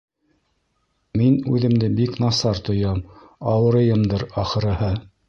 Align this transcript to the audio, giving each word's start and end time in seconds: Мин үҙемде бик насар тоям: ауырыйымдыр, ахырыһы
Мин 1.19 1.35
үҙемде 1.57 1.89
бик 1.99 2.17
насар 2.23 2.63
тоям: 2.71 3.05
ауырыйымдыр, 3.53 4.27
ахырыһы 4.47 4.91